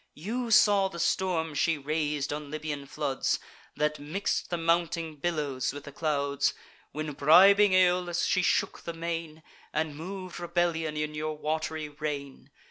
You 0.15 0.49
saw 0.49 0.87
the 0.87 0.97
storm 0.97 1.53
she 1.53 1.77
rais'd 1.77 2.33
on 2.33 2.49
Libyan 2.49 2.87
floods, 2.87 3.39
That 3.75 3.99
mix'd 3.99 4.49
the 4.49 4.57
mounting 4.57 5.17
billows 5.17 5.73
with 5.73 5.83
the 5.83 5.91
clouds; 5.91 6.55
When, 6.91 7.11
bribing 7.13 7.75
Aeolus, 7.75 8.25
she 8.25 8.41
shook 8.41 8.79
the 8.81 8.93
main, 8.95 9.43
And 9.71 9.95
mov'd 9.95 10.39
rebellion 10.39 10.97
in 10.97 11.13
your 11.13 11.37
wat'ry 11.37 11.87
reign. 11.87 12.49